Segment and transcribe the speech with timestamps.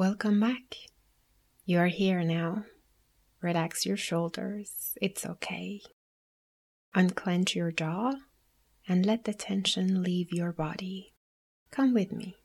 [0.00, 0.76] Welcome back.
[1.66, 2.64] You are here now.
[3.42, 4.96] Relax your shoulders.
[4.98, 5.82] It's okay.
[6.94, 8.14] Unclench your jaw
[8.88, 11.12] and let the tension leave your body.
[11.70, 12.36] Come with me.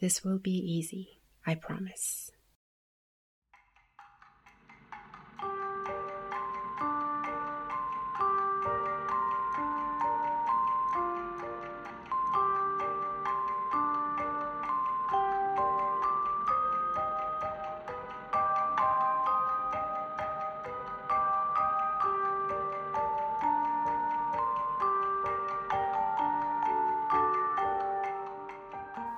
[0.00, 2.30] This will be easy, I promise.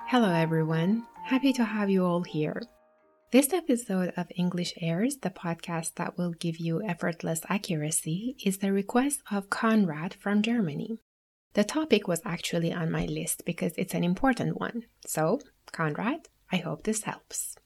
[0.09, 1.05] Hello, everyone.
[1.25, 2.61] Happy to have you all here.
[3.33, 8.71] This episode of English Airs, the podcast that will give you effortless accuracy, is the
[8.71, 10.99] request of Conrad from Germany.
[11.55, 14.83] The topic was actually on my list because it's an important one.
[15.05, 15.41] So,
[15.73, 17.57] Conrad, I hope this helps.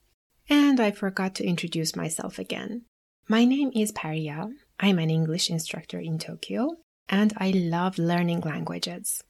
[0.49, 2.85] And I forgot to introduce myself again.
[3.27, 4.49] My name is Paria.
[4.79, 9.23] I'm an English instructor in Tokyo, and I love learning languages.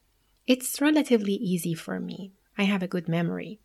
[0.47, 3.59] It's relatively easy for me I have a good memory.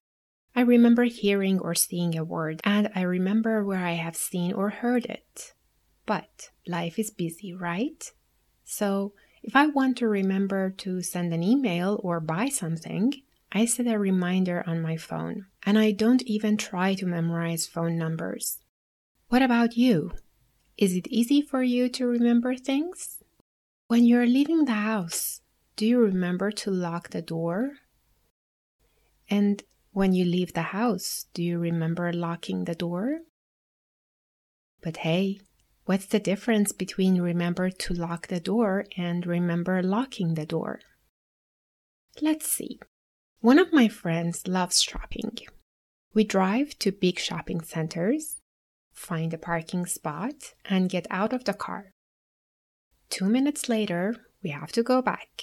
[0.54, 4.70] I remember hearing or seeing a word, and I remember where I have seen or
[4.70, 5.52] heard it.
[6.06, 8.10] But life is busy, right?
[8.64, 13.12] So, if I want to remember to send an email or buy something,
[13.52, 17.96] I set a reminder on my phone, and I don't even try to memorize phone
[17.96, 18.58] numbers.
[19.28, 20.12] What about you?
[20.78, 23.22] Is it easy for you to remember things?
[23.88, 25.42] When you're leaving the house,
[25.76, 27.72] do you remember to lock the door
[29.28, 33.20] and when you leave the house, do you remember locking the door?
[34.82, 35.40] But hey,
[35.86, 40.80] what's the difference between remember to lock the door and remember locking the door?
[42.20, 42.78] Let's see.
[43.40, 45.38] One of my friends loves shopping.
[46.14, 48.36] We drive to big shopping centers,
[48.92, 51.92] find a parking spot, and get out of the car.
[53.08, 55.42] Two minutes later, we have to go back.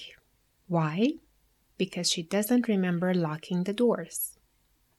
[0.68, 1.14] Why?
[1.78, 4.38] Because she doesn't remember locking the doors.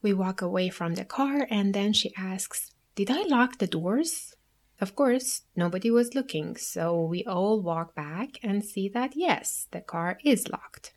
[0.03, 4.35] We walk away from the car and then she asks, Did I lock the doors?
[4.81, 9.81] Of course, nobody was looking, so we all walk back and see that yes, the
[9.81, 10.95] car is locked.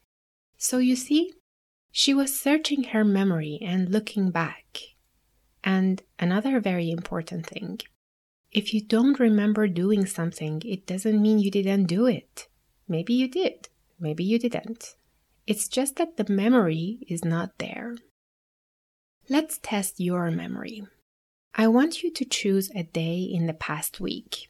[0.57, 1.33] So you see,
[1.91, 4.79] she was searching her memory and looking back.
[5.63, 7.79] And another very important thing
[8.51, 12.47] if you don't remember doing something, it doesn't mean you didn't do it.
[12.87, 14.95] Maybe you did, maybe you didn't.
[15.47, 17.95] It's just that the memory is not there.
[19.29, 20.83] Let's test your memory.
[21.55, 24.49] I want you to choose a day in the past week.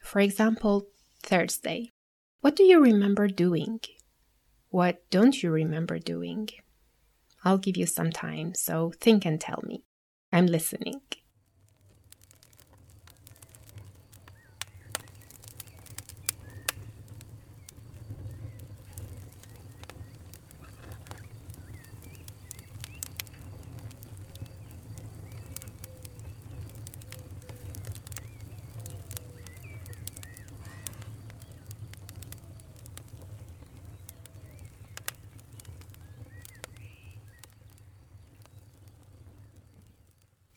[0.00, 0.88] For example,
[1.22, 1.90] Thursday.
[2.40, 3.78] What do you remember doing?
[4.68, 6.48] What don't you remember doing?
[7.44, 9.84] I'll give you some time, so think and tell me.
[10.32, 11.02] I'm listening.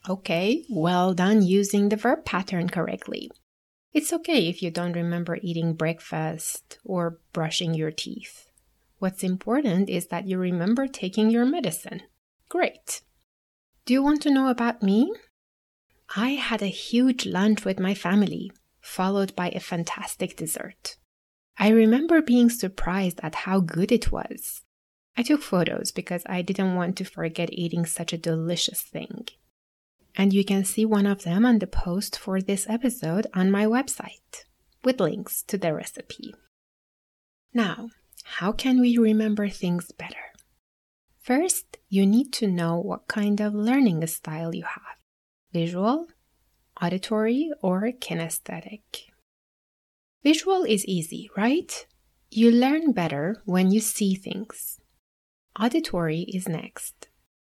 [0.08, 3.32] Okay, well done using the verb pattern correctly.
[3.92, 8.52] It's okay if you don't remember eating breakfast or brushing your teeth.
[9.00, 12.04] What's important is that you remember taking your medicine.
[12.50, 13.02] Great.
[13.86, 15.12] Do you want to know about me?
[16.16, 18.52] I had a huge lunch with my family,
[18.82, 20.98] followed by a fantastic dessert.
[21.58, 24.62] I remember being surprised at how good it was.
[25.18, 29.30] I took photos because I didn't want to forget eating such a delicious thing
[30.18, 33.66] and you can see one of them on the post for this episode on my
[33.66, 34.46] website
[34.84, 36.34] with links to the recipe.
[37.54, 37.90] Now,
[38.24, 40.34] how can we remember things better?
[41.20, 44.98] First, you need to know what kind of learning style you have
[45.52, 46.08] visual,
[46.82, 48.82] auditory, or kinesthetic.
[50.24, 51.86] Visual is easy, right?
[52.30, 54.80] You learn better when you see things.
[55.58, 57.08] Auditory is next.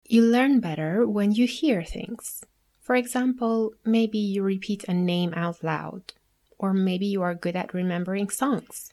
[0.05, 2.43] You learn better when you hear things.
[2.83, 6.15] For example, maybe you repeat a name out loud,
[6.59, 8.93] or maybe you are good at remembering songs.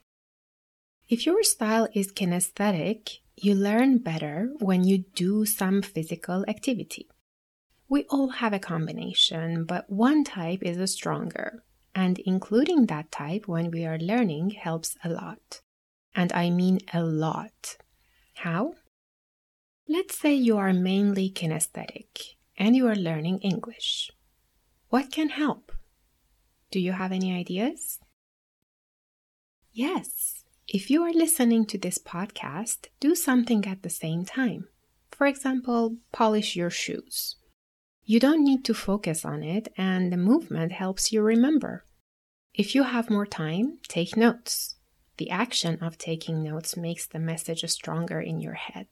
[1.08, 7.10] If your style is kinesthetic, you learn better when you do some physical activity.
[7.88, 11.64] We all have a combination, but one type is stronger,
[11.96, 15.62] and including that type when we are learning helps a lot.
[16.14, 17.78] And I mean a lot.
[18.36, 18.76] How?
[19.88, 24.12] Let's say you are mainly kinesthetic and you are learning English.
[24.90, 25.72] What can help?
[26.72, 28.00] Do you have any ideas?
[29.72, 34.68] Yes, if you are listening to this podcast, do something at the same time.
[35.10, 37.38] For example, polish your shoes.
[38.04, 41.86] You don't need to focus on it, and the movement helps you remember.
[42.54, 44.76] If you have more time, take notes.
[45.18, 48.88] The action of taking notes makes the message stronger in your head.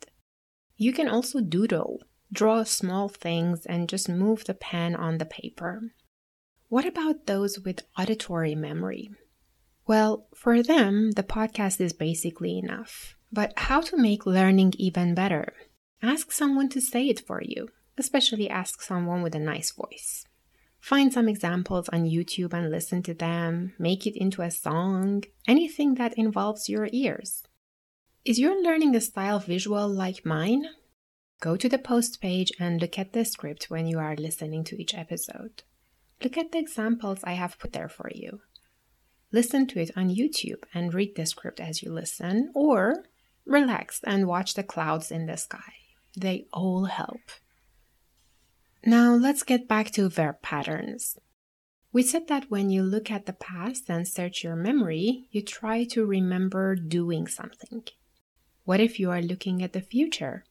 [0.78, 5.82] You can also doodle, draw small things, and just move the pen on the paper.
[6.70, 9.10] What about those with auditory memory?
[9.86, 13.16] Well, for them, the podcast is basically enough.
[13.32, 15.54] But how to make learning even better?
[16.02, 20.26] Ask someone to say it for you especially ask someone with a nice voice.
[20.80, 25.96] Find some examples on YouTube and listen to them, make it into a song, anything
[25.96, 27.44] that involves your ears.
[28.24, 30.68] Is your learning a style visual like mine?
[31.40, 34.82] Go to the post page and look at the script when you are listening to
[34.82, 35.64] each episode.
[36.24, 38.42] Look at the examples I have put there for you.
[39.32, 43.04] Listen to it on YouTube and read the script as you listen, or
[43.46, 45.74] relax and watch the clouds in the sky.
[46.16, 47.22] They all help.
[48.84, 51.18] Now let's get back to verb patterns.
[51.94, 55.84] We said that when you look at the past and search your memory, you try
[55.86, 57.84] to remember doing something.
[58.66, 60.46] What if you are looking at the future?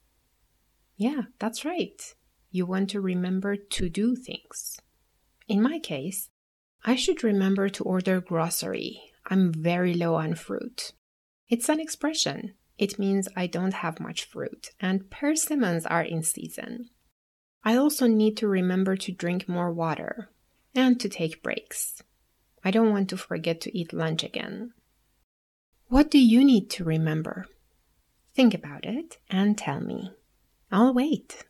[0.96, 2.14] Yeah, that's right.
[2.50, 4.78] You want to remember to do things.
[5.46, 6.30] In my case,
[6.84, 9.00] I should remember to order grocery.
[9.26, 10.92] I'm very low on fruit.
[11.48, 12.54] It's an expression.
[12.78, 16.90] It means I don't have much fruit, and persimmons are in season.
[17.64, 20.30] I also need to remember to drink more water
[20.74, 22.02] and to take breaks.
[22.62, 24.72] I don't want to forget to eat lunch again.
[25.88, 27.46] What do you need to remember?
[28.34, 30.12] Think about it and tell me.
[30.70, 31.44] I'll wait.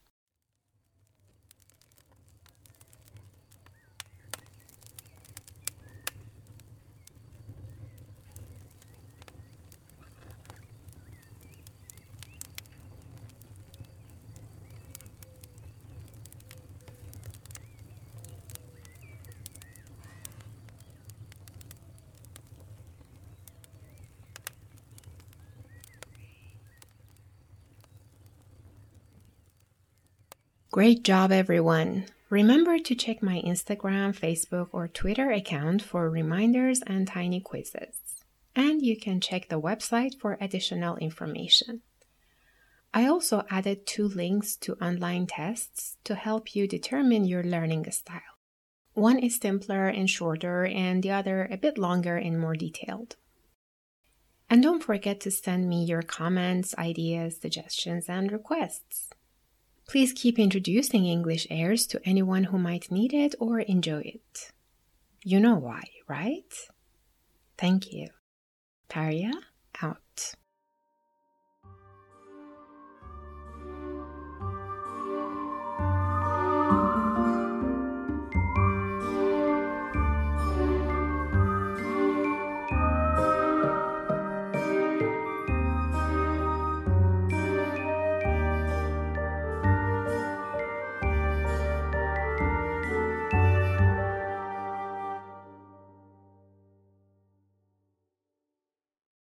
[30.76, 32.04] Great job, everyone!
[32.28, 38.22] Remember to check my Instagram, Facebook, or Twitter account for reminders and tiny quizzes.
[38.54, 41.80] And you can check the website for additional information.
[42.92, 48.36] I also added two links to online tests to help you determine your learning style.
[48.92, 53.16] One is simpler and shorter, and the other a bit longer and more detailed.
[54.50, 59.08] And don't forget to send me your comments, ideas, suggestions, and requests.
[59.88, 64.50] Please keep introducing English airs to anyone who might need it or enjoy it.
[65.24, 66.52] You know why, right?
[67.56, 68.08] Thank you.
[68.88, 69.32] Tarja
[69.82, 70.34] out.